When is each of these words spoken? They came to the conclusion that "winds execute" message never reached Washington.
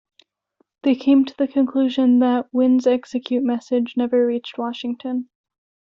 They 0.81 0.95
came 0.95 1.25
to 1.25 1.37
the 1.37 1.47
conclusion 1.47 2.17
that 2.21 2.51
"winds 2.51 2.87
execute" 2.87 3.43
message 3.43 3.93
never 3.95 4.25
reached 4.25 4.57
Washington. 4.57 5.29